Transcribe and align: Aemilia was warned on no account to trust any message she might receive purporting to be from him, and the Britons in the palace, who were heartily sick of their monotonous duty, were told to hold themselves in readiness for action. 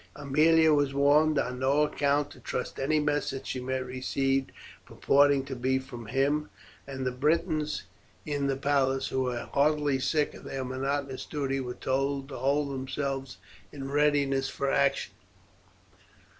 Aemilia 0.15 0.73
was 0.73 0.95
warned 0.95 1.37
on 1.37 1.59
no 1.59 1.83
account 1.83 2.31
to 2.31 2.39
trust 2.39 2.79
any 2.79 2.99
message 2.99 3.45
she 3.45 3.59
might 3.61 3.85
receive 3.85 4.47
purporting 4.83 5.45
to 5.45 5.55
be 5.55 5.77
from 5.77 6.07
him, 6.07 6.49
and 6.87 7.05
the 7.05 7.11
Britons 7.11 7.83
in 8.25 8.47
the 8.47 8.55
palace, 8.55 9.09
who 9.09 9.21
were 9.21 9.47
heartily 9.53 9.99
sick 9.99 10.33
of 10.33 10.43
their 10.43 10.65
monotonous 10.65 11.25
duty, 11.25 11.59
were 11.59 11.75
told 11.75 12.29
to 12.29 12.37
hold 12.37 12.71
themselves 12.73 13.37
in 13.71 13.91
readiness 13.91 14.49
for 14.49 14.71
action. 14.71 15.13